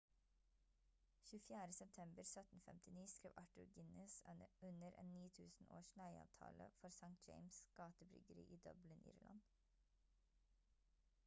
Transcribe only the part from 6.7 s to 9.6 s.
for st james' gate-bryggeri i dublin irland